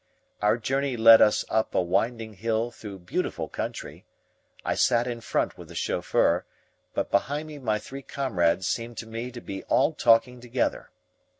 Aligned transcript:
Our 0.41 0.57
journey 0.57 0.97
led 0.97 1.21
us 1.21 1.45
up 1.47 1.75
a 1.75 1.81
winding 1.83 2.33
hill 2.33 2.71
through 2.71 2.97
beautiful 3.05 3.47
country. 3.47 4.03
I 4.65 4.73
sat 4.73 5.05
in 5.05 5.21
front 5.21 5.59
with 5.59 5.67
the 5.67 5.75
chauffeur, 5.75 6.43
but 6.95 7.11
behind 7.11 7.49
me 7.49 7.59
my 7.59 7.77
three 7.77 8.01
comrades 8.01 8.65
seemed 8.65 8.97
to 8.97 9.05
me 9.05 9.29
to 9.29 9.41
be 9.41 9.61
all 9.65 9.93
talking 9.93 10.41
together. 10.41 10.89